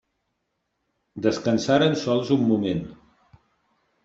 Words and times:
Descansaren 1.25 1.99
sols 2.05 2.33
un 2.37 2.43
moment. 2.53 2.83